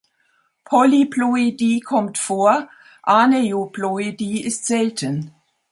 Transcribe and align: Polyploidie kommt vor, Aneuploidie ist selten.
Polyploidie 0.65 1.79
kommt 1.81 2.17
vor, 2.17 2.67
Aneuploidie 3.03 4.43
ist 4.43 4.65
selten. 4.65 5.31